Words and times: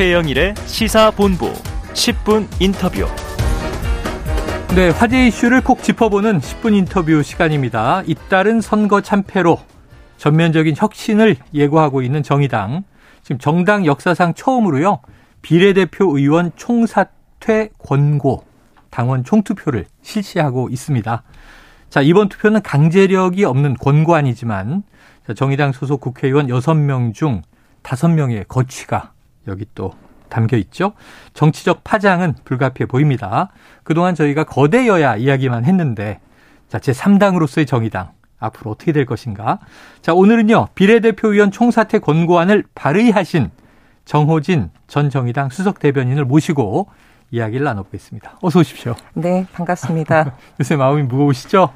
최영일의 0.00 0.54
시사본부 0.64 1.52
10분 1.92 2.48
인터뷰. 2.58 3.06
네, 4.74 4.88
화제 4.88 5.26
이슈를 5.26 5.60
콕 5.60 5.82
짚어보는 5.82 6.38
10분 6.40 6.74
인터뷰 6.74 7.22
시간입니다. 7.22 8.02
잇따른 8.06 8.62
선거 8.62 9.02
참패로 9.02 9.60
전면적인 10.16 10.74
혁신을 10.78 11.36
예고하고 11.52 12.00
있는 12.00 12.22
정의당. 12.22 12.84
지금 13.22 13.38
정당 13.38 13.84
역사상 13.84 14.32
처음으로요. 14.32 15.00
비례대표 15.42 16.16
의원 16.16 16.52
총사퇴 16.56 17.68
권고 17.78 18.46
당원 18.88 19.22
총투표를 19.22 19.84
실시하고 20.00 20.70
있습니다. 20.70 21.22
자, 21.90 22.00
이번 22.00 22.30
투표는 22.30 22.62
강제력이 22.62 23.44
없는 23.44 23.74
권고안이지만 23.74 24.82
정의당 25.36 25.72
소속 25.72 26.00
국회의원 26.00 26.46
6명 26.46 27.12
중 27.12 27.42
5명의 27.82 28.48
거취가 28.48 29.12
여기 29.50 29.66
또 29.74 29.92
담겨 30.28 30.56
있죠. 30.56 30.92
정치적 31.34 31.84
파장은 31.84 32.34
불가피해 32.44 32.86
보입니다. 32.86 33.50
그동안 33.82 34.14
저희가 34.14 34.44
거대 34.44 34.86
여야 34.86 35.16
이야기만 35.16 35.64
했는데 35.64 36.20
자, 36.68 36.78
제3당으로서의 36.78 37.66
정의당 37.66 38.12
앞으로 38.38 38.70
어떻게 38.70 38.92
될 38.92 39.04
것인가? 39.04 39.58
자, 40.00 40.14
오늘은요. 40.14 40.68
비례대표 40.74 41.32
의원 41.32 41.50
총사퇴 41.50 41.98
권고안을 41.98 42.64
발의하신 42.74 43.50
정호진 44.04 44.70
전 44.86 45.10
정의당 45.10 45.50
수석 45.50 45.78
대변인을 45.78 46.24
모시고 46.24 46.88
이야기를 47.32 47.64
나눠보겠습니다. 47.64 48.38
어서 48.40 48.60
오십시오. 48.60 48.94
네, 49.14 49.46
반갑습니다. 49.52 50.36
요새 50.58 50.76
마음이 50.76 51.02
무거우시죠? 51.02 51.72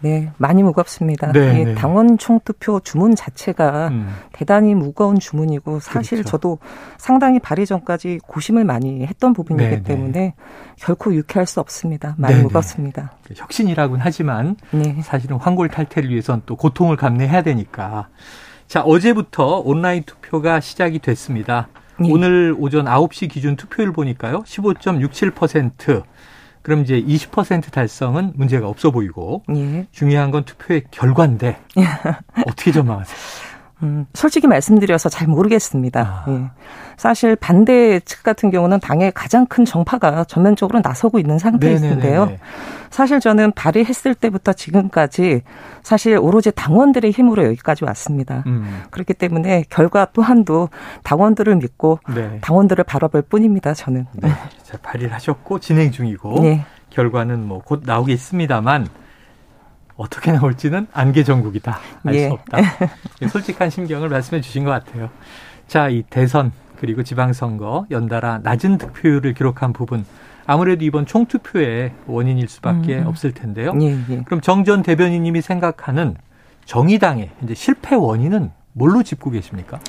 네, 0.00 0.32
많이 0.36 0.62
무겁습니다. 0.62 1.32
네, 1.32 1.64
네. 1.64 1.74
당원 1.74 2.18
총투표 2.18 2.80
주문 2.80 3.14
자체가 3.14 3.88
음. 3.88 4.14
대단히 4.32 4.74
무거운 4.74 5.18
주문이고 5.18 5.80
사실 5.80 6.18
그렇죠. 6.18 6.30
저도 6.30 6.58
상당히 6.96 7.38
발의 7.38 7.66
전까지 7.66 8.20
고심을 8.26 8.64
많이 8.64 9.04
했던 9.04 9.32
부분이기 9.32 9.68
네, 9.68 9.76
네. 9.76 9.82
때문에 9.82 10.34
결코 10.76 11.14
유쾌할 11.14 11.46
수 11.46 11.60
없습니다. 11.60 12.14
많이 12.18 12.34
네, 12.34 12.38
네. 12.40 12.44
무겁습니다. 12.44 13.12
혁신이라고는 13.34 14.00
하지만 14.04 14.56
사실은 15.02 15.36
황골 15.36 15.68
탈퇴를 15.68 16.10
위해서는 16.10 16.42
또 16.46 16.56
고통을 16.56 16.96
감내해야 16.96 17.42
되니까. 17.42 18.08
자, 18.68 18.82
어제부터 18.82 19.62
온라인 19.64 20.02
투표가 20.04 20.60
시작이 20.60 20.98
됐습니다. 21.00 21.68
오늘 22.00 22.54
오전 22.56 22.84
9시 22.84 23.28
기준 23.28 23.56
투표율 23.56 23.92
보니까요. 23.92 24.42
15.67%. 24.42 26.04
그럼 26.68 26.82
이제 26.82 27.02
20% 27.02 27.72
달성은 27.72 28.34
문제가 28.36 28.68
없어 28.68 28.90
보이고 28.90 29.42
예. 29.56 29.86
중요한 29.90 30.30
건 30.30 30.44
투표의 30.44 30.82
결과인데 30.90 31.56
어떻게 32.46 32.72
전망하세요? 32.72 33.16
음, 33.84 34.04
솔직히 34.12 34.46
말씀드려서 34.46 35.08
잘 35.08 35.28
모르겠습니다. 35.28 36.24
아. 36.26 36.30
예. 36.30 36.50
사실 36.98 37.36
반대 37.36 38.00
측 38.00 38.22
같은 38.22 38.50
경우는 38.50 38.80
당의 38.80 39.12
가장 39.12 39.46
큰 39.46 39.64
정파가 39.64 40.24
전면적으로 40.24 40.80
나서고 40.84 41.18
있는 41.18 41.38
상태인데요. 41.38 42.36
사실 42.90 43.18
저는 43.18 43.52
발의했을 43.52 44.14
때부터 44.14 44.52
지금까지 44.52 45.40
사실 45.82 46.18
오로지 46.18 46.50
당원들의 46.50 47.12
힘으로 47.12 47.44
여기까지 47.44 47.84
왔습니다. 47.84 48.42
음. 48.46 48.82
그렇기 48.90 49.14
때문에 49.14 49.64
결과 49.70 50.06
또한도 50.12 50.68
당원들을 51.02 51.56
믿고 51.56 52.00
네. 52.14 52.38
당원들을 52.42 52.84
바라볼 52.84 53.22
뿐입니다. 53.22 53.72
저는. 53.72 54.04
네. 54.12 54.28
자, 54.68 54.76
발의를 54.82 55.14
하셨고 55.14 55.60
진행 55.60 55.90
중이고 55.90 56.40
네. 56.42 56.66
결과는 56.90 57.46
뭐 57.46 57.60
곧 57.64 57.84
나오겠습니다만 57.86 58.86
어떻게 59.96 60.30
나올지는 60.30 60.86
안개 60.92 61.24
전국이다. 61.24 61.78
알수 62.04 62.18
예. 62.20 62.26
없다. 62.28 62.58
솔직한 63.32 63.70
심경을 63.70 64.10
말씀해 64.10 64.42
주신 64.42 64.64
것 64.64 64.70
같아요. 64.70 65.08
자, 65.66 65.88
이 65.88 66.02
대선 66.10 66.52
그리고 66.76 67.02
지방선거 67.02 67.86
연달아 67.90 68.40
낮은 68.42 68.76
득표율을 68.76 69.32
기록한 69.32 69.72
부분 69.72 70.04
아무래도 70.46 70.84
이번 70.84 71.06
총투표의 71.06 71.92
원인일 72.06 72.46
수밖에 72.48 72.98
음. 72.98 73.06
없을 73.06 73.32
텐데요. 73.32 73.72
예, 73.80 73.98
예. 74.10 74.22
그럼 74.24 74.42
정 74.42 74.64
전 74.64 74.82
대변인님이 74.82 75.40
생각하는 75.40 76.14
정의당의 76.66 77.30
이제 77.42 77.54
실패 77.54 77.94
원인은 77.94 78.50
뭘로 78.74 79.02
짚고 79.02 79.30
계십니까? 79.30 79.80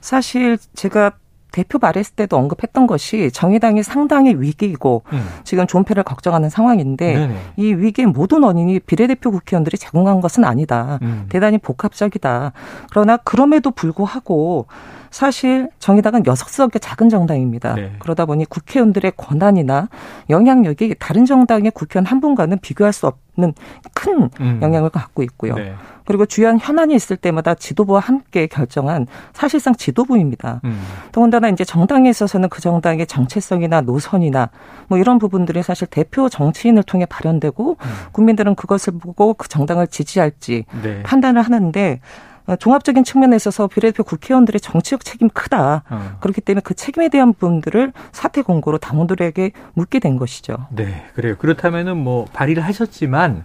사실 0.00 0.58
제가 0.74 1.12
대표 1.56 1.78
말했을 1.78 2.14
때도 2.16 2.36
언급했던 2.36 2.86
것이 2.86 3.30
정의당이 3.32 3.82
상당히 3.82 4.34
위기이고 4.34 5.04
음. 5.10 5.26
지금 5.42 5.66
존폐를 5.66 6.02
걱정하는 6.02 6.50
상황인데 6.50 7.14
네네. 7.14 7.36
이 7.56 7.72
위기의 7.72 8.08
모든 8.08 8.42
원인이 8.42 8.80
비례대표 8.80 9.30
국회의원들이 9.30 9.78
제공한 9.78 10.20
것은 10.20 10.44
아니다. 10.44 10.98
음. 11.00 11.24
대단히 11.30 11.56
복합적이다. 11.56 12.52
그러나 12.90 13.16
그럼에도 13.16 13.70
불구하고 13.70 14.66
사실 15.16 15.70
정의당은 15.78 16.26
여섯 16.26 16.46
석의 16.50 16.78
작은 16.78 17.08
정당입니다. 17.08 17.74
네. 17.74 17.96
그러다 18.00 18.26
보니 18.26 18.44
국회의원들의 18.44 19.12
권한이나 19.16 19.88
영향력이 20.28 20.96
다른 20.98 21.24
정당의 21.24 21.70
국회의원 21.70 22.04
한 22.04 22.20
분과는 22.20 22.58
비교할 22.58 22.92
수 22.92 23.06
없는 23.06 23.54
큰 23.94 24.28
음. 24.40 24.58
영향을 24.60 24.90
갖고 24.90 25.22
있고요. 25.22 25.54
네. 25.54 25.74
그리고 26.04 26.26
주요한 26.26 26.58
현안이 26.60 26.94
있을 26.94 27.16
때마다 27.16 27.54
지도부와 27.54 28.00
함께 28.00 28.46
결정한 28.46 29.06
사실상 29.32 29.74
지도부입니다. 29.74 30.60
음. 30.64 30.82
더군다나 31.12 31.48
이제 31.48 31.64
정당에 31.64 32.10
있어서는 32.10 32.50
그 32.50 32.60
정당의 32.60 33.06
정체성이나 33.06 33.80
노선이나 33.80 34.50
뭐 34.88 34.98
이런 34.98 35.18
부분들이 35.18 35.62
사실 35.62 35.86
대표 35.86 36.28
정치인을 36.28 36.82
통해 36.82 37.06
발현되고 37.06 37.70
음. 37.70 37.90
국민들은 38.12 38.54
그것을 38.54 38.98
보고 38.98 39.32
그 39.32 39.48
정당을 39.48 39.86
지지할지 39.86 40.66
네. 40.82 41.02
판단을 41.04 41.40
하는데 41.40 42.00
어, 42.00 42.35
종합적인 42.54 43.02
측면에 43.02 43.34
있어서 43.34 43.66
비례대표 43.66 44.04
국회의원들의 44.04 44.60
정치적 44.60 45.04
책임 45.04 45.28
크다. 45.28 45.82
어. 45.88 46.16
그렇기 46.20 46.40
때문에 46.40 46.60
그 46.62 46.74
책임에 46.74 47.08
대한 47.08 47.32
부분들을 47.32 47.92
사퇴 48.12 48.42
공고로 48.42 48.78
당원들에게 48.78 49.50
묻게 49.74 49.98
된 49.98 50.16
것이죠. 50.16 50.68
네, 50.70 51.04
그래요. 51.14 51.36
그렇다면은 51.38 51.96
뭐 51.96 52.26
발의를 52.32 52.62
하셨지만 52.62 53.44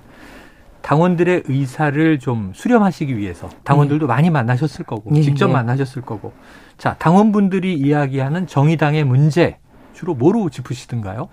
당원들의 0.81 1.43
의사를 1.47 2.19
좀 2.19 2.51
수렴하시기 2.53 3.17
위해서 3.17 3.49
당원들도 3.63 4.07
네. 4.07 4.13
많이 4.13 4.29
만나셨을 4.29 4.85
거고 4.85 5.11
네, 5.11 5.21
직접 5.21 5.47
네. 5.47 5.53
만나셨을 5.53 6.01
거고 6.01 6.33
자 6.77 6.95
당원분들이 6.97 7.73
이야기하는 7.75 8.47
정의당의 8.47 9.03
문제 9.03 9.57
주로 9.93 10.15
뭐로 10.15 10.49
짚으시던가요? 10.49 11.29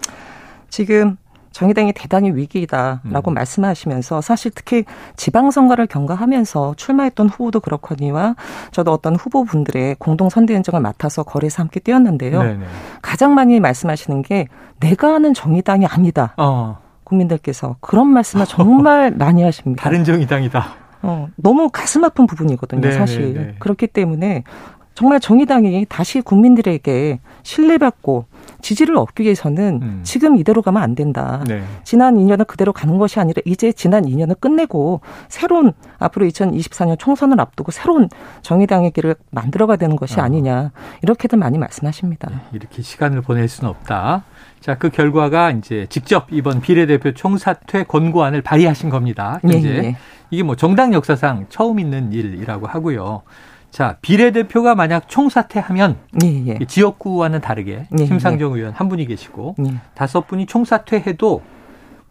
지금 0.69 1.17
정의당이 1.59 1.93
대단히 1.93 2.31
위기이다라고 2.31 3.33
음. 3.33 3.35
말씀하시면서 3.35 4.21
사실 4.21 4.53
특히 4.55 4.85
지방선거를 5.17 5.89
경과하면서 5.89 6.75
출마했던 6.77 7.29
후보도 7.29 7.59
그렇거니와 7.59 8.37
저도 8.71 8.93
어떤 8.93 9.17
후보분들의 9.17 9.97
공동 9.99 10.29
선대위원장을 10.29 10.81
맡아서 10.81 11.25
거리에서 11.25 11.65
함께 11.65 11.81
뛰었는데요. 11.81 12.45
네네. 12.45 12.65
가장 13.03 13.35
많이 13.35 13.59
말씀하시는 13.59 14.23
게 14.23 14.47
내가 14.79 15.17
아는 15.17 15.35
정의당이 15.35 15.85
아니다. 15.87 16.33
어. 16.37 16.79
국민들께서 17.03 17.75
그런 17.81 18.07
말씀을 18.07 18.47
정말 18.47 19.11
많이 19.19 19.43
하십니다. 19.43 19.83
다른 19.83 20.05
정의당이다. 20.05 20.65
어, 21.03 21.27
너무 21.35 21.71
가슴 21.73 22.05
아픈 22.05 22.29
부분이거든요, 22.29 22.83
네네네. 22.83 22.99
사실. 22.99 23.55
그렇기 23.59 23.89
때문에 23.89 24.45
정말 24.99 25.21
정의당이 25.21 25.87
다시 25.89 26.21
국민들에게 26.21 27.21
신뢰받고 27.45 28.25
지지를 28.61 28.97
얻기 28.97 29.23
위해서는 29.23 29.79
음. 29.81 30.01
지금 30.03 30.37
이대로 30.37 30.61
가면 30.61 30.83
안 30.83 30.97
된다. 30.97 31.45
네. 31.47 31.63
지난 31.85 32.17
2년은 32.17 32.49
그대로 32.49 32.73
가는 32.73 32.99
것이 32.99 33.21
아니라 33.21 33.41
이제 33.45 33.71
지난 33.71 34.07
2년을 34.07 34.41
끝내고 34.41 35.01
새로운 35.29 35.73
앞으로 36.01 36.27
2024년 36.27 36.99
총선을 36.99 37.41
앞두고 37.41 37.71
새로운 37.71 38.09
정의당의 38.43 38.91
길을 38.91 39.15
만들어가야 39.31 39.77
되는 39.77 39.95
것이 39.95 40.19
어. 40.19 40.25
아니냐. 40.25 40.73
이렇게들 41.03 41.39
많이 41.39 41.59
말씀하십니다. 41.59 42.29
네, 42.31 42.37
이렇게 42.55 42.83
시간을 42.83 43.23
보낼 43.23 43.47
수는 43.47 43.71
없다. 43.71 44.25
자, 44.59 44.79
그 44.79 44.91
결과가 44.91 45.53
이제 45.53 45.87
직접 45.91 46.27
이번 46.33 46.61
비례대표 46.61 47.15
총사퇴 47.15 47.85
권고안을 47.85 48.43
발의하신 48.43 48.91
겁니다. 48.91 49.39
이제 49.45 49.63
예, 49.63 49.77
예. 49.77 49.97
이게 50.31 50.43
뭐 50.43 50.57
정당 50.57 50.93
역사상 50.93 51.47
처음 51.51 51.79
있는 51.79 52.13
일이라고 52.13 52.67
하고요. 52.67 53.23
자, 53.71 53.99
비례대표가 54.01 54.75
만약 54.75 55.09
총사퇴하면 55.09 55.97
예, 56.23 56.47
예. 56.47 56.59
지역구와는 56.67 57.41
다르게 57.41 57.87
예, 57.99 58.07
심상정 58.07 58.53
예. 58.53 58.59
의원 58.59 58.73
한 58.75 58.89
분이 58.89 59.07
계시고 59.07 59.57
예. 59.67 59.75
다섯 59.95 60.27
분이 60.27 60.47
총사퇴해도 60.47 61.43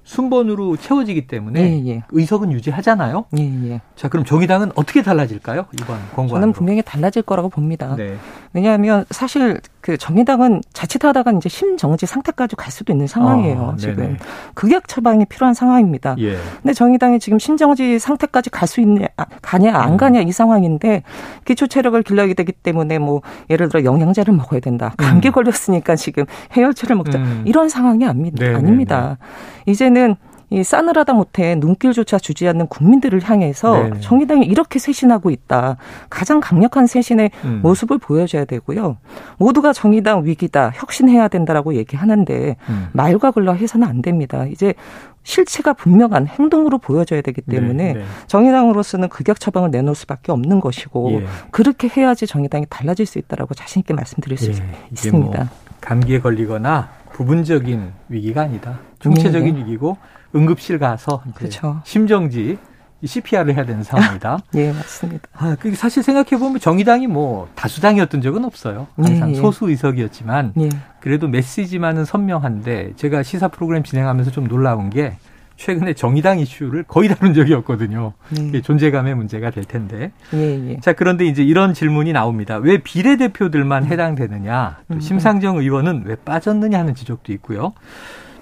순번으로 0.04 0.78
채워지기 0.78 1.28
때문에 1.28 1.60
예, 1.62 1.88
예. 1.88 2.04
의석은 2.12 2.54
유지하잖아요. 2.54 3.26
예, 3.38 3.70
예. 3.70 3.82
자, 3.96 4.08
그럼 4.08 4.24
정의당은 4.24 4.72
어떻게 4.76 5.02
달라질까요? 5.02 5.66
이번 5.82 6.00
공고 6.16 6.36
저는 6.36 6.54
분명히 6.54 6.82
달라질 6.82 7.24
거라고 7.24 7.50
봅니다. 7.50 7.96
네. 7.98 8.16
왜냐하면 8.54 9.04
사실 9.10 9.60
그 9.88 9.96
정의당은 9.96 10.64
자칫하다가 10.74 11.32
이제 11.38 11.48
심정지 11.48 12.06
상태까지 12.06 12.58
갈 12.58 12.74
수도 12.74 12.92
있는 12.92 13.08
상황이에요. 13.08 13.72
아, 13.74 13.78
지금 13.78 14.18
극약 14.54 14.90
처방이 14.90 15.24
필요한 15.24 15.54
상황입니다. 15.54 16.16
예. 16.20 16.36
근데 16.62 16.74
정의당이 16.74 17.20
지금 17.20 17.40
심정지 17.40 17.98
상태까지 17.98 18.50
갈 18.50 18.68
수 18.68 18.82
있냐 18.82 19.08
아, 19.16 19.26
가냐 19.42 19.74
안 19.74 19.94
음. 19.94 19.98
가냐 19.98 20.20
이 20.20 20.32
상황인데 20.34 21.04
기초 21.46 21.68
체력을 21.68 22.04
길러야 22.04 22.34
되기 22.34 22.52
때문에 22.52 23.00
뭐 23.00 23.22
예를 23.50 23.70
들어 23.70 23.86
영양제를 23.86 24.34
먹어야 24.34 24.60
된다. 24.60 24.94
감기 24.98 25.30
음. 25.30 25.32
걸렸으니까 25.32 25.96
지금 25.96 26.26
해열제를 26.58 26.98
먹자. 26.98 27.18
음. 27.18 27.44
이런 27.46 27.70
상황이 27.70 28.06
아닙니다. 28.06 28.44
네, 28.44 28.50
네 28.50 28.56
아닙니다. 28.58 29.18
네, 29.22 29.64
네. 29.68 29.72
이제는 29.72 30.18
이 30.50 30.64
싸늘하다 30.64 31.14
못해 31.14 31.56
눈길조차 31.56 32.20
주지 32.20 32.48
않는 32.48 32.68
국민들을 32.68 33.22
향해서 33.22 33.84
네네. 33.84 34.00
정의당이 34.00 34.46
이렇게 34.46 34.80
쇄신하고 34.80 35.30
있다. 35.30 35.76
가장 36.10 36.40
강력한 36.40 36.88
쇄신의 36.88 37.32
음. 37.44 37.60
모습을 37.62 37.98
보여줘야 37.98 38.46
되고요. 38.46 38.98
모두가 39.38 39.74
정의당 39.74 40.26
위기다, 40.26 40.72
혁신해야 40.74 41.28
된다라고 41.28 41.76
얘기하는데 41.76 42.56
음. 42.70 42.88
말과 42.94 43.32
글로 43.32 43.56
해서는 43.56 43.86
안 43.86 44.02
됩니다. 44.02 44.46
이제 44.46 44.74
실체가 45.24 45.74
분명한 45.74 46.28
행동으로 46.28 46.78
보여져야 46.78 47.22
되기 47.22 47.42
때문에 47.42 47.94
네, 47.94 48.00
네. 48.00 48.06
정의당으로서는 48.28 49.10
극약 49.10 49.42
처방을 49.42 49.72
내놓을 49.72 49.94
수밖에 49.94 50.32
없는 50.32 50.62
것이고 50.62 51.20
예. 51.22 51.26
그렇게 51.52 51.90
해야지 51.90 52.26
정의당이 52.26 52.68
달라질 52.70 53.06
수 53.06 53.20
있다라고 53.20 53.54
자신 53.54 53.82
있게 53.82 53.94
말씀드릴 53.94 54.38
수 54.38 54.52
예. 54.52 54.56
있습니다. 54.92 55.38
뭐 55.38 55.48
감기에 55.82 56.22
걸리거나 56.22 56.90
부분적인 57.12 57.92
위기가 58.08 58.44
아니다. 58.44 58.80
중체적인 59.00 59.56
네. 59.56 59.62
위기고 59.62 59.98
응급실 60.38 60.80
가서 60.80 61.24
그렇죠. 61.36 61.82
심정지 61.84 62.58
CPR을 63.04 63.56
해야 63.56 63.66
되는 63.66 63.84
상황이다. 63.84 64.40
예, 64.56 64.72
맞습니다. 64.72 65.28
아, 65.34 65.56
그 65.60 65.76
사실 65.76 66.02
생각해 66.02 66.40
보면 66.40 66.60
정의당이 66.60 67.08
뭐 67.08 67.48
다수당이었던 67.56 68.22
적은 68.22 68.44
없어요. 68.44 68.88
항상 68.96 69.30
예, 69.30 69.34
예. 69.34 69.38
소수 69.38 69.70
의석이었지만 69.70 70.54
예. 70.60 70.70
그래도 71.00 71.28
메시지만은 71.28 72.06
선명한데 72.06 72.94
제가 72.96 73.24
시사 73.24 73.50
프로그램 73.50 73.84
진행하면서 73.84 74.32
좀 74.32 74.48
놀라운 74.48 74.90
게 74.90 75.18
최근에 75.58 75.94
정의당 75.94 76.40
이슈를 76.40 76.84
거의 76.84 77.10
다룬 77.10 77.34
적이 77.34 77.56
없거든요. 77.56 78.14
네. 78.30 78.62
존재감의 78.62 79.16
문제가 79.16 79.50
될 79.50 79.64
텐데. 79.64 80.12
예, 80.34 80.70
예. 80.70 80.80
자, 80.80 80.94
그런데 80.94 81.26
이제 81.26 81.44
이런 81.44 81.74
질문이 81.74 82.14
나옵니다. 82.14 82.58
왜 82.58 82.78
비례대표들만 82.78 83.86
해당되느냐? 83.86 84.78
또 84.88 84.94
음, 84.94 84.98
음. 84.98 85.00
심상정 85.02 85.58
의원은 85.58 86.04
왜 86.06 86.16
빠졌느냐 86.16 86.78
하는 86.80 86.94
지적도 86.94 87.34
있고요. 87.34 87.74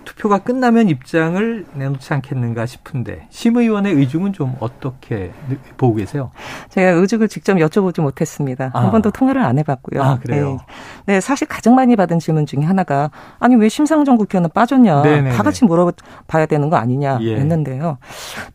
투표가 0.05 0.39
끝나면 0.39 0.87
입장을 0.87 1.65
내놓지 1.73 2.13
않겠는가 2.13 2.65
싶은데 2.65 3.27
심 3.29 3.57
의원의 3.57 3.93
의중은 3.93 4.33
좀 4.33 4.55
어떻게 4.59 5.31
보고 5.77 5.95
계세요? 5.95 6.31
제가 6.69 6.91
의중을 6.91 7.27
직접 7.27 7.55
여쭤보지 7.55 8.01
못했습니다. 8.01 8.71
아. 8.73 8.83
한 8.83 8.91
번도 8.91 9.11
통화를 9.11 9.41
안 9.41 9.57
해봤고요. 9.59 10.01
아 10.01 10.19
그래요? 10.19 10.59
네. 11.05 11.15
네. 11.15 11.21
사실 11.21 11.47
가장 11.47 11.75
많이 11.75 11.95
받은 11.95 12.19
질문 12.19 12.45
중에 12.45 12.63
하나가 12.63 13.09
아니 13.39 13.55
왜 13.55 13.67
심상정 13.67 14.17
국회의원은 14.17 14.51
빠졌냐? 14.53 15.01
네네네. 15.01 15.31
다 15.31 15.43
같이 15.43 15.65
물어봐야 15.65 16.45
되는 16.47 16.69
거 16.69 16.77
아니냐 16.77 17.19
예. 17.21 17.35
했는데요. 17.35 17.97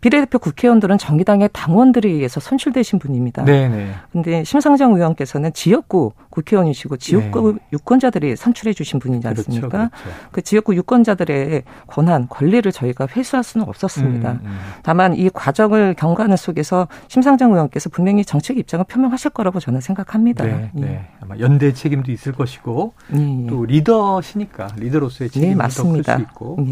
비례대표 0.00 0.38
국회의원들은 0.38 0.98
정의당의 0.98 1.50
당원들에 1.52 2.08
의해서 2.08 2.40
선출되신 2.40 2.98
분입니다. 2.98 3.44
네네. 3.44 3.94
근데 4.12 4.44
심상정 4.44 4.94
의원께서는 4.94 5.52
지역구 5.52 6.12
국회의원이시고 6.30 6.96
지역구 6.96 7.52
네. 7.54 7.58
유권자들이 7.72 8.36
선출해 8.36 8.72
주신 8.72 8.98
분이지 8.98 9.22
그렇죠, 9.22 9.40
않습니까? 9.40 9.68
그렇죠, 9.68 9.90
그렇죠. 9.90 10.28
그 10.32 10.42
지역구 10.42 10.74
유권자들의 10.76 11.62
권한, 11.86 12.28
권리를 12.28 12.70
저희가 12.70 13.08
회수할 13.08 13.42
수는 13.44 13.68
없었습니다. 13.68 14.32
음, 14.32 14.40
음. 14.44 14.58
다만 14.82 15.14
이 15.14 15.28
과정을 15.28 15.94
경과하는 15.94 16.36
속에서 16.36 16.88
심상정 17.08 17.52
의원께서 17.52 17.90
분명히 17.90 18.24
정책 18.24 18.58
입장을 18.58 18.84
표명하실 18.86 19.30
거라고 19.30 19.60
저는 19.60 19.80
생각합니다. 19.80 20.44
네, 20.44 20.70
예. 20.76 20.80
네. 20.80 21.08
아마 21.20 21.36
연대 21.38 21.72
책임도 21.72 22.12
있을 22.12 22.32
것이고 22.32 22.94
예, 23.16 23.42
예. 23.42 23.46
또 23.46 23.64
리더시니까 23.64 24.68
리더로서의 24.76 25.30
책임도 25.30 25.62
네, 25.62 25.68
더클수 25.68 26.20
있고 26.22 26.66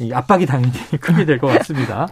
이 0.00 0.12
압박이 0.12 0.46
당연히 0.46 0.72
크게 1.00 1.24
될 1.26 1.38
것 1.38 1.46
같습니다. 1.58 2.08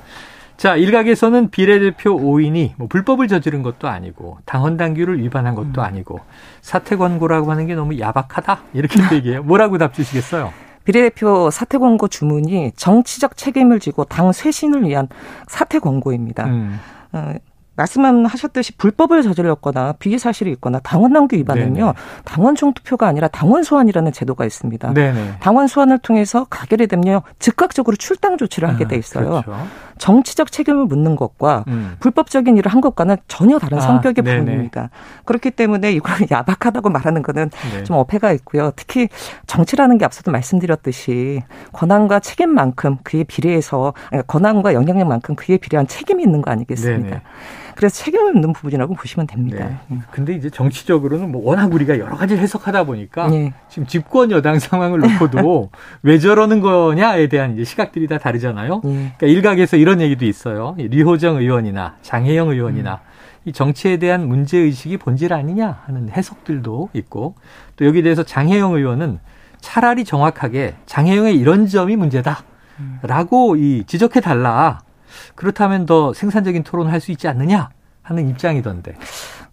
자, 0.62 0.76
일각에서는 0.76 1.50
비례대표 1.50 2.16
5인이 2.16 2.74
뭐 2.76 2.86
불법을 2.86 3.26
저지른 3.26 3.64
것도 3.64 3.88
아니고 3.88 4.38
당헌 4.44 4.76
당규를 4.76 5.18
위반한 5.18 5.56
것도 5.56 5.80
음. 5.80 5.80
아니고 5.80 6.20
사퇴 6.60 6.94
권고라고 6.94 7.50
하는 7.50 7.66
게 7.66 7.74
너무 7.74 7.98
야박하다 7.98 8.60
이렇게 8.72 9.00
얘기해요. 9.12 9.42
뭐라고 9.42 9.76
답 9.78 9.92
주시겠어요? 9.92 10.52
비례대표 10.84 11.50
사퇴 11.50 11.78
권고 11.78 12.06
주문이 12.06 12.74
정치적 12.76 13.36
책임을 13.36 13.80
지고 13.80 14.04
당 14.04 14.30
쇄신을 14.30 14.86
위한 14.86 15.08
사퇴 15.48 15.80
권고입니다. 15.80 16.46
음. 16.46 16.78
어, 17.72 17.82
말씀하셨듯이 17.82 18.76
불법을 18.76 19.22
저질렀거나 19.22 19.94
비기 19.98 20.18
사실이 20.18 20.50
있거나 20.52 20.78
당원 20.80 21.12
당규 21.12 21.36
위반은요 21.36 21.74
네네. 21.74 21.92
당원 22.24 22.54
총투표가 22.54 23.06
아니라 23.06 23.28
당원 23.28 23.62
소환이라는 23.62 24.12
제도가 24.12 24.44
있습니다. 24.44 24.92
네네. 24.94 25.36
당원 25.40 25.66
소환을 25.66 25.98
통해서 25.98 26.44
가결이 26.50 26.86
되면 26.86 27.22
즉각적으로 27.38 27.96
출당 27.96 28.36
조치를 28.36 28.68
하게 28.68 28.84
아, 28.84 28.88
돼 28.88 28.96
있어요. 28.96 29.42
그렇죠. 29.42 29.66
정치적 29.98 30.50
책임을 30.50 30.86
묻는 30.86 31.16
것과 31.16 31.64
음. 31.68 31.96
불법적인 32.00 32.56
일을 32.56 32.72
한 32.72 32.80
것과는 32.80 33.16
전혀 33.28 33.58
다른 33.58 33.78
아, 33.78 33.80
성격의 33.80 34.24
부분입니다. 34.24 34.90
그렇기 35.24 35.52
때문에 35.52 35.92
이걸 35.92 36.12
야박하다고 36.30 36.90
말하는 36.90 37.22
거는 37.22 37.50
네. 37.72 37.84
좀 37.84 37.96
어폐가 37.96 38.32
있고요. 38.32 38.72
특히 38.74 39.08
정치라는 39.46 39.98
게 39.98 40.04
앞서도 40.04 40.30
말씀드렸듯이 40.32 41.42
권한과 41.72 42.20
책임만큼 42.20 42.98
그에 43.04 43.24
비례해서 43.24 43.94
권한과 44.26 44.74
영향력만큼 44.74 45.36
그에 45.36 45.56
비례한 45.56 45.86
책임이 45.86 46.22
있는 46.22 46.42
거 46.42 46.50
아니겠습니까? 46.50 47.08
네네. 47.08 47.22
그래서 47.74 48.04
책임을 48.04 48.32
묻는 48.32 48.52
부분이라고 48.52 48.94
보시면 48.94 49.26
됩니다. 49.26 49.66
네. 49.66 49.76
음. 49.90 50.02
근데 50.10 50.34
이제 50.34 50.50
정치적으로는 50.50 51.30
뭐 51.30 51.42
워낙 51.44 51.72
우리가 51.72 51.98
여러 51.98 52.16
가지를 52.16 52.42
해석하다 52.42 52.84
보니까 52.84 53.28
네. 53.28 53.52
지금 53.68 53.86
집권 53.86 54.30
여당 54.30 54.58
상황을 54.58 55.00
놓고도 55.00 55.70
왜 56.02 56.18
저러는 56.18 56.60
거냐에 56.60 57.28
대한 57.28 57.54
이제 57.54 57.64
시각들이 57.64 58.06
다 58.06 58.18
다르잖아요. 58.18 58.80
네. 58.84 59.14
그러니까 59.18 59.26
일각에서 59.26 59.76
이런 59.76 60.00
얘기도 60.00 60.24
있어요. 60.24 60.74
리호정 60.78 61.36
의원이나 61.36 61.96
장혜영 62.02 62.50
의원이나 62.50 62.94
음. 62.94 63.12
이 63.44 63.52
정치에 63.52 63.96
대한 63.96 64.28
문제 64.28 64.58
의식이 64.58 64.98
본질 64.98 65.32
아니냐 65.32 65.82
하는 65.86 66.08
해석들도 66.10 66.90
있고 66.92 67.34
또 67.76 67.86
여기에 67.86 68.02
대해서 68.02 68.22
장혜영 68.22 68.74
의원은 68.74 69.18
차라리 69.60 70.04
정확하게 70.04 70.74
장혜영의 70.86 71.36
이런 71.36 71.66
점이 71.66 71.96
문제다라고 71.96 73.56
이 73.56 73.84
지적해 73.86 74.20
달라. 74.20 74.80
그렇다면 75.46 75.86
더 75.86 76.12
생산적인 76.14 76.62
토론을 76.62 76.92
할 76.92 77.02
수 77.02 77.10
있지 77.10 77.26
않느냐 77.26 77.70
하는 78.02 78.28
입장이던데. 78.28 78.94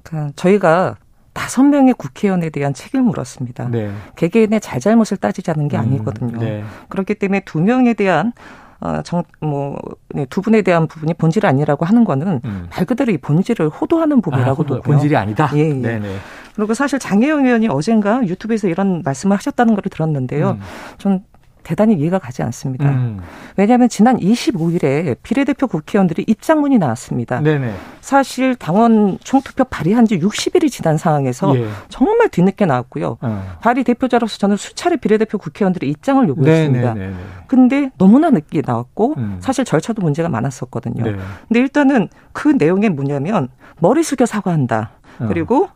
그 0.03 0.27
저희가 0.36 0.95
다섯 1.33 1.63
명의 1.63 1.95
국회의원에 1.95 2.51
대한 2.51 2.75
책임을 2.75 3.06
물었습니다. 3.06 3.69
네. 3.69 3.91
개개인의 4.15 4.62
잘잘못을 4.62 5.18
따지자는 5.18 5.68
게 5.68 5.77
음, 5.77 5.81
아니거든요. 5.81 6.38
네. 6.38 6.63
그렇기 6.89 7.15
때문에 7.15 7.41
두 7.44 7.59
명에 7.59 7.95
대한 7.95 8.33
어, 8.81 9.01
정, 9.03 9.24
뭐, 9.41 9.77
네, 10.09 10.25
두 10.30 10.41
분에 10.41 10.62
대한 10.62 10.88
부분이 10.88 11.15
본질 11.15 11.45
아니라고 11.45 11.86
하는 11.86 12.06
거는 12.06 12.39
음. 12.45 12.68
말 12.69 12.86
그대로 12.86 13.12
이 13.12 13.18
본질을 13.18 13.68
호도하는 13.69 14.21
부분이라고 14.21 14.63
아, 14.75 14.81
본질이 14.81 15.18
아니다? 15.18 15.50
예, 15.56 15.69
예. 15.69 15.74
네네. 15.74 16.15
그리고 16.56 16.74
사실 16.75 17.00
장혜영 17.00 17.45
의원이 17.45 17.68
어젠가 17.68 18.25
유튜브에서 18.25 18.68
이런 18.68 19.01
말씀을 19.03 19.36
하셨다는 19.38 19.74
걸 19.75 19.81
들었는데요. 19.89 20.51
음. 20.51 20.59
전 21.00 21.24
대단히 21.64 21.96
이해가 21.96 22.20
가지 22.20 22.42
않습니다. 22.44 22.90
음. 22.90 23.20
왜냐하면 23.58 23.90
지난 23.90 24.18
25일에 24.18 25.18
비례대표 25.22 25.68
국회의원들이 25.68 26.26
입장문이 26.28 26.78
나왔습니다. 26.78 27.42
네네. 27.42 27.74
사실 28.02 28.56
당원 28.56 29.18
총투표 29.24 29.66
발의한 29.66 30.06
지 30.06 30.20
60일이 30.20 30.72
지난 30.72 30.98
상황에서 30.98 31.56
예. 31.58 31.68
정말 31.90 32.30
뒤늦게 32.30 32.66
나왔고요. 32.66 33.18
어. 33.22 33.58
발의 33.62 33.84
대표자로서 33.84 34.38
저는 34.38 34.58
수차례 34.58 34.96
비례대표 34.96 35.38
국회의원들의 35.38 35.89
입장을 35.89 36.28
요구했습니다. 36.28 36.94
네네네. 36.94 37.16
근데 37.48 37.92
너무나 37.98 38.30
늦게 38.30 38.62
나왔고 38.66 39.16
음. 39.18 39.38
사실 39.39 39.66
절차도 39.66 40.01
문제가 40.01 40.30
많았었거든요. 40.30 41.04
네. 41.04 41.18
근데 41.48 41.60
일단은 41.60 42.08
그 42.32 42.48
내용이 42.50 42.89
뭐냐면 42.89 43.50
머리 43.80 44.04
숙여 44.04 44.25
사과한다. 44.25 44.92
어. 45.20 45.25
그리고 45.28 45.70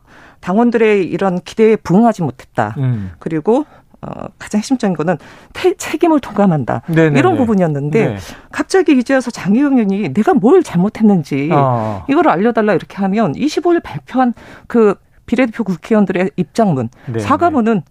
당원들의 0.43 1.05
이런 1.05 1.39
기대에 1.39 1.77
부응하지 1.77 2.21
못했다. 2.21 2.75
음. 2.77 3.11
그리고 3.19 3.65
어, 4.03 4.27
가장 4.37 4.59
핵심적인 4.59 4.95
거는 4.95 5.17
태, 5.53 5.73
책임을 5.75 6.19
통감한다. 6.19 6.81
네네네. 6.87 7.19
이런 7.19 7.37
부분이었는데 7.37 8.05
네. 8.05 8.17
갑자기 8.51 8.97
이제 8.97 9.13
와서 9.13 9.31
장혜영 9.31 9.73
의원이 9.73 10.13
내가 10.13 10.33
뭘 10.33 10.61
잘못했는지 10.63 11.49
어. 11.51 12.05
이걸 12.09 12.27
알려달라 12.27 12.73
이렇게 12.73 12.97
하면 12.97 13.33
25일 13.33 13.81
발표한 13.81 14.33
그 14.67 14.95
비례대표 15.25 15.63
국회의원들의 15.63 16.31
입장문, 16.35 16.89
네네. 17.05 17.19
사과문은 17.19 17.83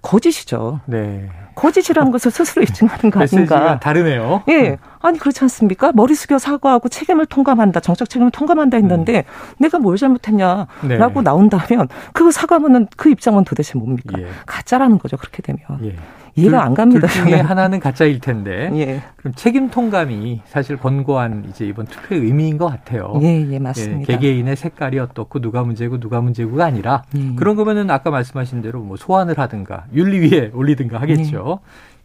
거짓이죠. 0.00 0.80
네. 0.86 1.28
거짓이라는 1.58 2.12
것을 2.12 2.30
스스로 2.30 2.62
인증하는 2.62 3.10
거 3.10 3.20
아닌가. 3.20 3.80
다르네요. 3.80 4.44
예. 4.48 4.78
아니 5.00 5.18
그렇지 5.18 5.42
않습니까? 5.42 5.90
머리 5.92 6.14
숙여 6.14 6.38
사과하고 6.38 6.88
책임을 6.88 7.26
통감한다. 7.26 7.80
정책 7.80 8.08
책임을 8.08 8.30
통감한다 8.30 8.76
했는데 8.76 9.24
음. 9.26 9.54
내가 9.58 9.78
뭘 9.78 9.96
잘못했냐라고 9.96 10.68
네. 10.88 11.22
나온다면 11.22 11.88
그 12.12 12.30
사과문은 12.30 12.86
그 12.96 13.10
입장은 13.10 13.44
도대체 13.44 13.76
뭡니까? 13.76 14.20
예. 14.20 14.28
가짜라는 14.46 14.98
거죠. 14.98 15.16
그렇게 15.16 15.42
되면. 15.42 15.60
예. 15.82 15.96
이해가 16.38 16.58
둘, 16.58 16.66
안 16.66 16.74
갑니다. 16.74 17.06
둘 17.06 17.24
중에 17.24 17.40
하나는 17.40 17.80
가짜일 17.80 18.20
텐데. 18.20 18.70
예. 18.74 19.02
그럼 19.16 19.34
책임 19.34 19.70
통감이 19.70 20.42
사실 20.46 20.76
권고한 20.76 21.46
이제 21.48 21.66
이번 21.66 21.86
투표의 21.86 22.22
의미인 22.22 22.58
것 22.58 22.66
같아요. 22.66 23.18
예, 23.22 23.46
예, 23.50 23.58
맞습니다. 23.58 24.00
예, 24.00 24.16
개개인의 24.16 24.56
색깔이 24.56 24.98
어떻고 24.98 25.40
누가 25.40 25.62
문제고 25.62 25.98
누가 25.98 26.20
문제고가 26.20 26.64
아니라 26.64 27.02
예. 27.16 27.34
그런 27.36 27.56
거면은 27.56 27.90
아까 27.90 28.10
말씀하신 28.10 28.62
대로 28.62 28.80
뭐 28.80 28.96
소환을 28.96 29.38
하든가 29.38 29.86
윤리위에 29.92 30.52
올리든가 30.54 31.00
하겠죠. 31.00 31.60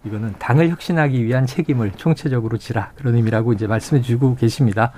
예. 0.05 0.09
이거는 0.09 0.33
당을 0.37 0.69
혁신하기 0.69 1.23
위한 1.23 1.45
책임을 1.45 1.91
총체적으로 1.95 2.57
지라 2.57 2.91
그런 2.95 3.15
의미라고 3.15 3.53
이제 3.53 3.67
말씀해 3.67 4.01
주고 4.01 4.35
계십니다. 4.35 4.91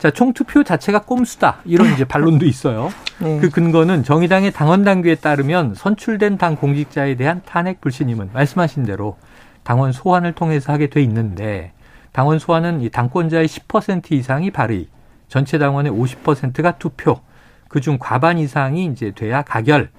자, 0.00 0.10
총투표 0.10 0.64
자체가 0.64 1.02
꼼수다. 1.02 1.58
이런 1.66 1.92
이제 1.92 2.06
반론도 2.06 2.46
있어요. 2.46 2.88
네. 3.20 3.38
그 3.38 3.50
근거는 3.50 4.02
정의당의 4.02 4.50
당원 4.50 4.82
당규에 4.82 5.16
따르면 5.16 5.74
선출된 5.74 6.38
당 6.38 6.56
공직자에 6.56 7.16
대한 7.16 7.42
탄핵 7.44 7.82
불신임은 7.82 8.30
말씀하신 8.32 8.84
대로 8.84 9.18
당원 9.62 9.92
소환을 9.92 10.32
통해서 10.32 10.72
하게 10.72 10.88
돼 10.88 11.02
있는데 11.02 11.72
당원 12.12 12.38
소환은 12.38 12.80
이 12.80 12.88
당권자의 12.88 13.46
10% 13.46 14.12
이상이 14.12 14.50
발의, 14.50 14.88
전체 15.28 15.58
당원의 15.58 15.92
50%가 15.92 16.78
투표, 16.78 17.20
그중 17.68 17.98
과반 18.00 18.38
이상이 18.38 18.86
이제 18.86 19.12
돼야 19.14 19.42
가결. 19.42 19.90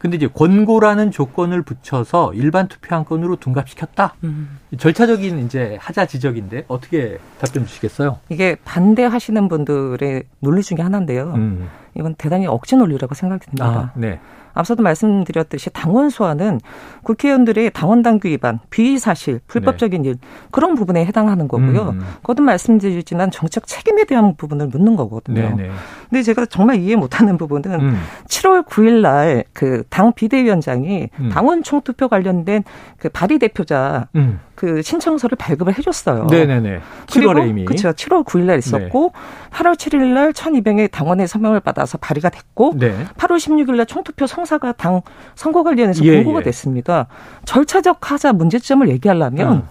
근데 0.00 0.16
이제 0.16 0.26
권고라는 0.26 1.10
조건을 1.10 1.60
붙여서 1.60 2.32
일반 2.32 2.68
투표한 2.68 3.04
건으로 3.04 3.36
둔갑시켰다. 3.36 4.14
음. 4.24 4.58
절차적인 4.78 5.44
이제 5.44 5.76
하자 5.78 6.06
지적인데 6.06 6.64
어떻게 6.68 7.18
답변 7.38 7.66
주시겠어요? 7.66 8.18
이게 8.30 8.56
반대하시는 8.64 9.46
분들의 9.48 10.22
논리 10.38 10.62
중에 10.62 10.78
하나인데요. 10.80 11.34
음. 11.34 11.68
이건 11.94 12.14
대단히 12.14 12.46
억지 12.46 12.76
논리라고 12.76 13.14
생각됩니다. 13.14 13.66
아, 13.66 13.92
네. 13.94 14.18
앞서도 14.54 14.82
말씀드렸듯이 14.82 15.70
당원 15.70 16.10
소환은 16.10 16.60
국회의원들의 17.02 17.70
당원 17.72 18.02
당규 18.02 18.28
위반, 18.28 18.58
비의 18.70 18.98
사실, 18.98 19.40
불법적인 19.46 20.02
네. 20.02 20.10
일 20.10 20.16
그런 20.50 20.74
부분에 20.74 21.04
해당하는 21.04 21.48
거고요. 21.48 21.90
음. 21.90 22.00
거듭 22.22 22.44
말씀드리지만 22.44 23.30
정책 23.30 23.66
책임에 23.66 24.04
대한 24.04 24.36
부분을 24.36 24.68
묻는 24.68 24.96
거거든요. 24.96 25.40
네, 25.56 25.62
네. 25.64 25.70
근데 26.08 26.22
제가 26.22 26.46
정말 26.46 26.80
이해 26.80 26.96
못하는 26.96 27.36
부분은 27.36 27.80
음. 27.80 28.00
7월 28.26 28.66
9일 28.66 29.00
날 29.00 29.44
그 29.52 29.84
당 29.90 30.12
비대위원장이 30.12 31.08
음. 31.18 31.28
당원 31.30 31.62
총투표 31.62 32.08
관련된 32.08 32.64
그 32.98 33.08
발의 33.08 33.38
대표자 33.38 34.08
음. 34.14 34.40
그 34.60 34.82
신청서를 34.82 35.36
발급을 35.36 35.78
해줬어요. 35.78 36.26
네네네. 36.26 36.80
7월에 37.06 37.48
이미. 37.48 37.64
그렇죠. 37.64 37.92
7월 37.92 38.22
9일 38.22 38.40
날 38.40 38.58
있었고 38.58 39.14
네. 39.14 39.56
8월 39.56 39.74
7일 39.74 40.12
날 40.12 40.34
1200의 40.34 40.90
당원의 40.90 41.28
서명을 41.28 41.60
받아서 41.60 41.96
발의가 41.96 42.28
됐고 42.28 42.74
네. 42.76 42.94
8월 43.16 43.36
16일 43.38 43.76
날 43.76 43.86
총투표 43.86 44.26
성사가 44.26 44.72
당 44.72 45.00
선거 45.34 45.62
관련해서 45.62 46.04
예, 46.04 46.16
공고가 46.16 46.40
예. 46.40 46.44
됐습니다. 46.44 47.06
절차적 47.46 48.10
하자 48.10 48.34
문제점을 48.34 48.86
얘기하려면 48.90 49.52
음. 49.52 49.62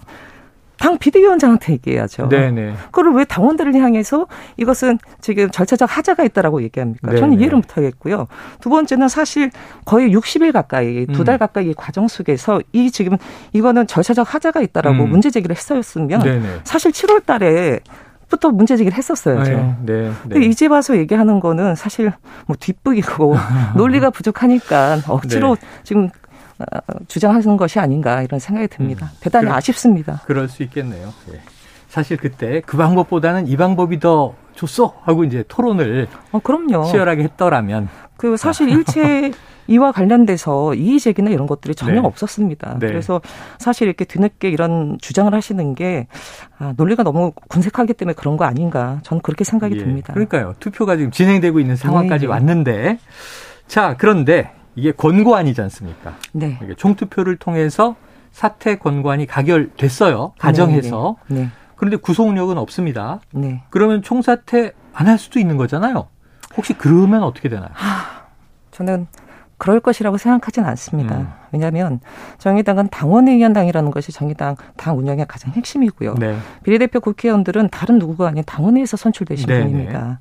당 0.80 0.96
비대위원장한테 0.96 1.74
얘기해야죠. 1.74 2.30
네네. 2.30 2.72
그걸 2.86 3.14
왜 3.14 3.24
당원들을 3.24 3.74
향해서 3.74 4.26
이것은 4.56 4.98
지금 5.20 5.50
절차적 5.50 5.94
하자가 5.94 6.24
있다라고 6.24 6.62
얘기합니까? 6.62 7.08
네네. 7.08 7.20
저는 7.20 7.38
이해를 7.38 7.56
못하겠고요. 7.56 8.26
두 8.62 8.70
번째는 8.70 9.08
사실 9.08 9.50
거의 9.84 10.10
60일 10.16 10.52
가까이 10.52 11.04
두달 11.06 11.34
음. 11.34 11.38
가까이 11.38 11.68
이 11.68 11.74
과정 11.74 12.08
속에서 12.08 12.62
이 12.72 12.90
지금 12.90 13.18
이거는 13.52 13.86
절차적 13.86 14.34
하자가 14.34 14.62
있다라고 14.62 15.04
음. 15.04 15.10
문제 15.10 15.28
제기를 15.28 15.54
했었으면 15.54 16.22
네네. 16.22 16.60
사실 16.64 16.92
7월 16.92 17.26
달에 17.26 17.80
부터 18.30 18.50
문제 18.50 18.76
제기를 18.76 18.96
했었어야죠. 18.96 19.50
네, 19.50 19.76
네, 19.84 20.12
근데 20.22 20.46
이제 20.46 20.66
와서 20.66 20.96
얘기하는 20.96 21.40
거는 21.40 21.74
사실 21.74 22.12
뭐 22.46 22.56
뒷북이고 22.58 23.36
논리가 23.76 24.10
부족하니까 24.10 25.00
억지로 25.08 25.56
네. 25.56 25.66
지금 25.82 26.04
어, 26.04 26.10
주장하는 27.08 27.56
것이 27.56 27.78
아닌가 27.78 28.22
이런 28.22 28.40
생각이 28.40 28.68
듭니다. 28.68 29.06
음, 29.06 29.16
대단히 29.20 29.44
그럴, 29.46 29.56
아쉽습니다. 29.56 30.20
그럴 30.26 30.48
수 30.48 30.62
있겠네요. 30.62 31.12
네. 31.30 31.40
사실 31.88 32.16
그때 32.16 32.62
그 32.64 32.76
방법보다는 32.76 33.48
이 33.48 33.56
방법이 33.56 33.98
더 33.98 34.34
좋소 34.54 34.94
하고 35.02 35.24
이제 35.24 35.44
토론을 35.48 36.06
어, 36.32 36.38
그럼요. 36.38 36.84
치열하게 36.84 37.24
했더라면 37.24 37.88
그 38.16 38.36
사실 38.36 38.68
일체 38.68 39.32
이와 39.66 39.92
관련돼서 39.92 40.74
이의 40.74 40.98
제기나 40.98 41.30
이런 41.30 41.46
것들이 41.46 41.74
전혀 41.74 42.00
네. 42.00 42.06
없었습니다. 42.06 42.78
네. 42.80 42.86
그래서 42.88 43.20
사실 43.58 43.86
이렇게 43.86 44.04
뒤늦게 44.04 44.48
이런 44.48 44.98
주장을 45.00 45.32
하시는 45.32 45.74
게 45.74 46.08
아, 46.58 46.74
논리가 46.76 47.04
너무 47.04 47.32
군색하기 47.48 47.94
때문에 47.94 48.14
그런 48.14 48.36
거 48.36 48.44
아닌가 48.44 48.98
저는 49.04 49.22
그렇게 49.22 49.44
생각이 49.44 49.76
예. 49.76 49.78
듭니다. 49.78 50.12
그러니까요. 50.12 50.54
투표가 50.58 50.96
지금 50.96 51.10
진행되고 51.10 51.60
있는 51.60 51.76
상황까지 51.76 52.26
네. 52.26 52.30
왔는데 52.30 52.98
자 53.68 53.94
그런데 53.96 54.50
이게 54.80 54.92
권고안이지 54.92 55.60
않습니까? 55.60 56.14
네. 56.32 56.58
총투표를 56.78 57.36
통해서 57.36 57.96
사퇴 58.32 58.78
권고안이 58.78 59.26
가결됐어요. 59.26 60.32
가정해서. 60.38 61.16
네, 61.28 61.34
네. 61.34 61.40
네. 61.42 61.48
그런데 61.76 61.96
구속력은 61.96 62.56
없습니다. 62.58 63.20
네. 63.32 63.62
그러면 63.70 64.02
총사퇴 64.02 64.72
안 64.94 65.06
할 65.06 65.18
수도 65.18 65.38
있는 65.38 65.56
거잖아요. 65.56 66.08
혹시 66.56 66.72
그러면 66.72 67.22
어떻게 67.22 67.48
되나요? 67.48 67.68
하, 67.74 68.22
저는 68.70 69.06
그럴 69.58 69.78
것이라고 69.80 70.16
생각하진 70.16 70.64
않습니다. 70.64 71.16
음. 71.18 71.28
왜냐하면 71.52 72.00
정의당은 72.38 72.88
당원의원당이라는 72.88 73.90
것이 73.90 74.10
정의당 74.12 74.56
당 74.76 74.96
운영의 74.98 75.26
가장 75.28 75.52
핵심이고요. 75.52 76.14
네. 76.14 76.36
비례대표 76.64 77.00
국회의원들은 77.00 77.68
다른 77.68 77.98
누구가 77.98 78.28
아닌 78.28 78.42
당원회에서 78.46 78.96
선출되신 78.96 79.46
네 79.46 79.60
분입니다. 79.62 80.18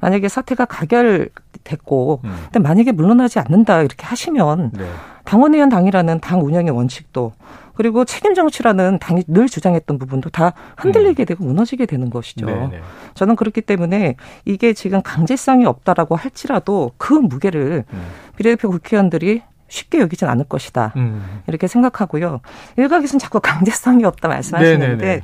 만약에 0.00 0.28
사태가 0.28 0.64
가결됐고, 0.64 2.20
음. 2.24 2.36
근데 2.44 2.58
만약에 2.58 2.92
물러나지 2.92 3.38
않는다 3.38 3.80
이렇게 3.82 4.06
하시면 4.06 4.72
네. 4.74 4.86
당원의원 5.24 5.68
당이라는 5.68 6.20
당 6.20 6.44
운영의 6.44 6.70
원칙도 6.70 7.32
그리고 7.80 8.04
책임 8.04 8.34
정치라는 8.34 8.98
당이 8.98 9.24
늘 9.26 9.48
주장했던 9.48 9.98
부분도 9.98 10.28
다 10.28 10.52
흔들리게 10.76 11.22
음. 11.22 11.24
되고 11.24 11.44
무너지게 11.44 11.86
되는 11.86 12.10
것이죠. 12.10 12.44
네네. 12.44 12.66
네. 12.66 12.80
저는 13.14 13.36
그렇기 13.36 13.62
때문에 13.62 14.16
이게 14.44 14.74
지금 14.74 15.00
강제성이 15.00 15.64
없다라고 15.64 16.14
할지라도 16.14 16.92
그 16.98 17.14
무게를 17.14 17.84
음. 17.90 18.06
비례대표 18.36 18.68
국회의원들이 18.68 19.42
쉽게 19.68 20.00
여기진 20.00 20.28
않을 20.28 20.44
것이다. 20.44 20.92
음. 20.96 21.42
이렇게 21.46 21.68
생각하고요. 21.68 22.40
일각에서는 22.76 23.18
자꾸 23.18 23.40
강제성이 23.40 24.04
없다 24.04 24.28
말씀하시는데 24.28 24.96
네네네. 24.96 25.22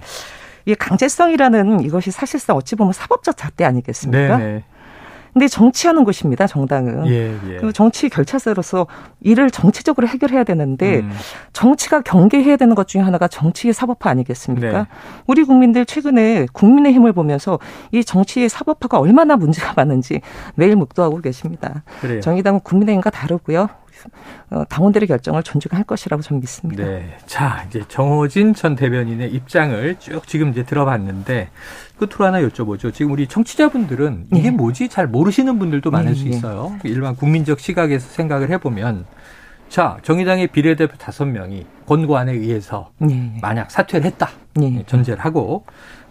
네, 0.67 0.73
네. 0.73 0.73
이 0.73 0.75
강제성이라는 0.75 1.81
이것이 1.81 2.11
사실상 2.11 2.57
어찌 2.57 2.77
보면 2.77 2.93
사법적 2.93 3.37
잣대 3.37 3.65
아니겠습니까? 3.65 4.37
네네. 4.37 4.65
근데 5.33 5.49
정치하는 5.49 6.05
곳입니다, 6.05 6.47
정당은. 6.47 7.09
예, 7.09 7.37
예. 7.51 7.57
그 7.59 7.71
정치 7.71 8.09
결차세로서 8.09 8.87
일을 9.21 9.51
정치적으로 9.51 10.09
해결해야 10.09 10.45
되는데 10.45 11.01
음. 11.01 11.13
정치가 11.53 12.01
경계해야 12.01 12.57
되는 12.57 12.75
것 12.75 12.89
중에 12.89 13.03
하나가 13.03 13.29
정치의 13.29 13.75
사법화 13.75 14.09
아니겠습니까? 14.09 14.73
네. 14.73 14.87
우리 15.27 15.45
국민들 15.45 15.85
최근에 15.85 16.47
국민의 16.55 16.95
힘을 16.95 17.13
보면서 17.13 17.59
이 17.93 18.03
정치의 18.03 18.49
사법화가 18.49 18.99
얼마나 18.99 19.37
문제가 19.37 19.75
많은지 19.77 20.23
매일 20.55 20.75
묵도하고 20.75 21.21
계십니다. 21.21 21.83
그래요. 22.01 22.23
정의당은 22.23 22.61
국민의힘과 22.61 23.11
다르고요. 23.11 23.69
어, 24.51 24.65
당원들의 24.69 25.09
결정을 25.09 25.43
존중할 25.43 25.85
것이라고 25.85 26.23
저는 26.23 26.41
믿습니다. 26.41 26.85
네. 26.85 27.17
자, 27.27 27.65
이제 27.69 27.83
정호진 27.89 28.55
전 28.55 28.77
대변인의 28.77 29.33
입장을 29.33 29.97
쭉 29.99 30.27
지금 30.27 30.51
이제 30.51 30.65
들어봤는데 30.65 31.51
끝으로 31.99 32.27
하나 32.27 32.41
여쭤보죠. 32.41 32.93
지금 32.93 33.13
우리 33.13 33.27
청취자분들은 33.27 34.27
이게 34.35 34.51
네. 34.51 34.51
뭐지 34.51 34.89
잘 34.89 35.07
모르시는 35.07 35.59
분들도 35.59 35.91
많을 35.91 36.13
네. 36.13 36.15
수 36.15 36.29
있어요. 36.29 36.79
일반 36.85 37.17
국민적 37.17 37.61
시각에서 37.61 38.09
생각을 38.09 38.51
해보면 38.51 39.07
자, 39.69 39.99
정의당의 40.03 40.49
비례대표 40.49 40.97
다섯 40.97 41.25
명이 41.25 41.67
권고안에 41.87 42.33
의해서 42.33 42.91
네. 42.99 43.37
만약 43.43 43.71
사퇴를 43.71 44.07
했다. 44.07 44.31
네. 44.55 44.85
전제를 44.87 45.25
하고 45.25 45.65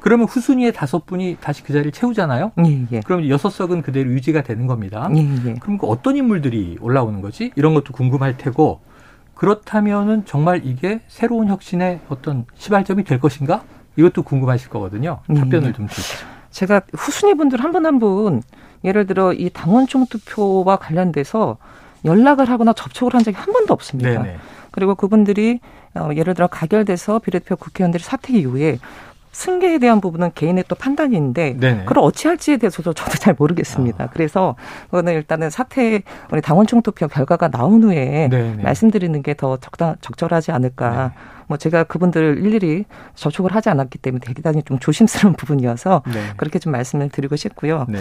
그러면 0.06 0.28
후순위의 0.28 0.72
다섯 0.72 1.08
분이 1.08 1.38
다시 1.42 1.64
그 1.64 1.74
자리를 1.74 1.92
채우잖아요. 1.92 2.52
예, 2.64 2.86
예. 2.92 3.00
그럼 3.00 3.28
여섯 3.28 3.50
석은 3.50 3.82
그대로 3.82 4.12
유지가 4.12 4.44
되는 4.44 4.68
겁니다. 4.68 5.10
예, 5.16 5.20
예. 5.48 5.54
그럼 5.56 5.80
그 5.80 5.88
어떤 5.88 6.16
인물들이 6.16 6.78
올라오는 6.80 7.22
거지? 7.22 7.52
이런 7.56 7.74
것도 7.74 7.92
궁금할 7.92 8.38
테고 8.38 8.82
그렇다면은 9.34 10.26
정말 10.26 10.62
이게 10.64 11.02
새로운 11.08 11.48
혁신의 11.48 12.02
어떤 12.10 12.46
시발점이 12.54 13.04
될 13.04 13.20
것인가? 13.20 13.64
이것도 13.96 14.22
궁금하실 14.22 14.70
거거든요. 14.70 15.22
예, 15.32 15.34
답변을 15.34 15.70
예. 15.70 15.74
좀 15.74 15.88
주시죠. 15.88 16.24
제가 16.52 16.82
후순위 16.94 17.34
분들 17.34 17.64
한 17.64 17.72
분 17.72 17.84
한 17.88 17.98
분 17.98 18.44
예를 18.84 19.08
들어 19.08 19.34
이 19.34 19.50
당원 19.50 19.88
총 19.88 20.06
투표와 20.06 20.76
관련돼서 20.76 21.58
연락을 22.06 22.48
하거나 22.48 22.74
접촉을 22.74 23.16
한 23.16 23.24
적이 23.24 23.38
한 23.38 23.52
번도 23.52 23.74
없습니다. 23.74 24.22
네네. 24.22 24.38
그리고 24.70 24.94
그분들이 24.94 25.62
어, 25.96 26.10
예를 26.16 26.36
들어 26.36 26.46
가결돼서 26.46 27.18
비례대표 27.18 27.56
국회의원들이 27.56 28.04
사퇴 28.04 28.38
이후에 28.38 28.78
승계에 29.36 29.80
대한 29.80 30.00
부분은 30.00 30.32
개인의 30.34 30.64
또 30.70 30.76
판단인데 30.76 31.58
네네. 31.60 31.80
그걸 31.84 32.04
어찌할지에 32.06 32.56
대해서도 32.56 32.94
저도 32.94 33.18
잘 33.18 33.36
모르겠습니다. 33.38 34.06
아. 34.06 34.10
그래서 34.14 34.56
그거는 34.86 35.12
일단은 35.14 35.50
사퇴 35.50 36.04
우리 36.32 36.42
당원 36.42 36.66
총투표 36.68 37.10
결과가 37.10 37.50
나온 37.50 37.84
후에 37.84 38.30
네네. 38.32 38.64
말씀드리는 38.64 39.22
게 39.22 39.36
더 39.36 39.58
적당 39.58 39.98
적절하지 40.00 40.54
않을까. 40.54 41.08
네. 41.14 41.20
뭐 41.48 41.58
제가 41.58 41.84
그분들을 41.84 42.38
일일이 42.46 42.86
접촉을 43.16 43.54
하지 43.54 43.70
않았기 43.70 43.98
때문에 43.98 44.22
대단히 44.26 44.64
좀 44.64 44.80
조심스러운 44.80 45.36
부분이어서 45.38 46.04
네. 46.14 46.22
그렇게 46.38 46.58
좀 46.58 46.72
말씀을 46.72 47.10
드리고 47.10 47.36
싶고요. 47.36 47.86
네. 47.90 48.00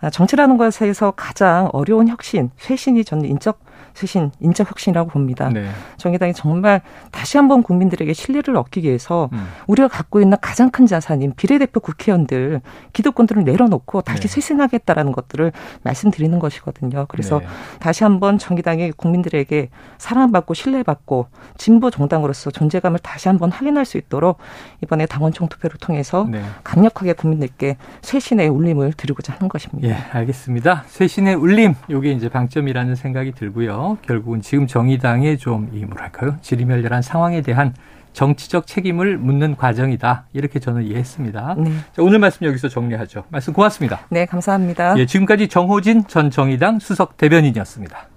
아, 0.00 0.10
정치라는 0.10 0.56
것에서 0.56 1.12
가장 1.12 1.70
어려운 1.72 2.08
혁신, 2.08 2.50
쇄신이 2.58 3.04
저는 3.04 3.24
인적 3.26 3.60
쇄신, 3.94 4.32
인적 4.40 4.68
혁신이라고 4.70 5.10
봅니다. 5.10 5.48
네. 5.48 5.68
정의당이 5.96 6.34
정말 6.34 6.82
다시 7.12 7.36
한번 7.36 7.62
국민들에게 7.62 8.12
신뢰를 8.12 8.56
얻기 8.56 8.82
위해서 8.82 9.30
음. 9.32 9.46
우리가 9.68 9.88
갖고 9.88 10.20
있는 10.20 10.36
가장 10.40 10.70
큰 10.70 10.86
자산인 10.86 11.32
비례대표 11.36 11.80
국회의원들 11.80 12.60
기득권들을 12.92 13.44
내려놓고 13.44 14.02
다시 14.02 14.22
네. 14.22 14.28
쇄신하겠다라는 14.28 15.12
것들을 15.12 15.52
말씀드리는 15.82 16.36
것이거든요. 16.38 17.06
그래서 17.08 17.38
네. 17.38 17.46
다시 17.78 18.02
한번 18.02 18.38
정의당이 18.38 18.92
국민들에게 18.92 19.70
사랑받고 19.98 20.54
신뢰받고 20.54 21.28
진보 21.56 21.90
정당으로서 21.90 22.50
존재감을 22.50 22.98
다시 22.98 23.28
한번 23.28 23.52
확인할 23.52 23.84
수 23.84 23.96
있도록 23.96 24.38
이번에 24.82 25.06
당원 25.06 25.32
총 25.32 25.48
투표를 25.48 25.78
통해서 25.78 26.26
네. 26.28 26.42
강력하게 26.64 27.12
국민들께 27.12 27.76
쇄신의 28.02 28.48
울림을 28.48 28.94
드리고자 28.94 29.34
하는 29.34 29.48
것입니다. 29.48 29.88
예, 29.94 29.98
알겠습니다. 30.10 30.82
쇄신의 30.88 31.36
울림, 31.36 31.74
요게 31.88 32.10
이제 32.12 32.28
방점이라는 32.28 32.96
생각이 32.96 33.32
들고요. 33.32 33.98
결국은 34.02 34.40
지금 34.40 34.66
정의당의 34.66 35.38
좀, 35.38 35.70
이 35.72 35.84
뭐랄까요? 35.84 36.36
지리멸렬한 36.42 37.00
상황에 37.02 37.42
대한 37.42 37.74
정치적 38.12 38.66
책임을 38.66 39.18
묻는 39.18 39.56
과정이다. 39.56 40.26
이렇게 40.32 40.58
저는 40.58 40.82
이해했습니다. 40.84 41.56
네. 41.58 41.70
자, 41.92 42.02
오늘 42.02 42.18
말씀 42.18 42.46
여기서 42.46 42.68
정리하죠. 42.68 43.24
말씀 43.28 43.52
고맙습니다. 43.52 44.00
네, 44.08 44.26
감사합니다. 44.26 44.96
예, 44.98 45.06
지금까지 45.06 45.48
정호진 45.48 46.06
전 46.08 46.30
정의당 46.30 46.80
수석 46.80 47.16
대변인이었습니다. 47.16 48.08